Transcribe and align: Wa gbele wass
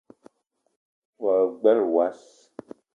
Wa 1.23 1.33
gbele 1.59 1.83
wass 1.93 2.21